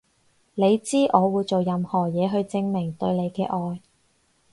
[0.55, 3.79] 你知我會做任何嘢去證明對你嘅愛